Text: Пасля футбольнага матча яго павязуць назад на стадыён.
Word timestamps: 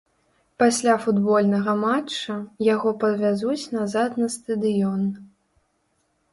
Пасля 0.61 0.95
футбольнага 1.03 1.75
матча 1.83 2.37
яго 2.69 2.89
павязуць 3.05 3.61
назад 3.77 4.09
на 4.25 4.33
стадыён. 4.41 5.01